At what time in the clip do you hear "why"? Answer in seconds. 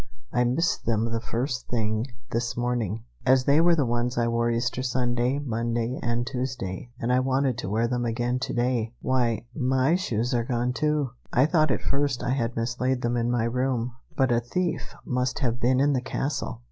9.03-9.45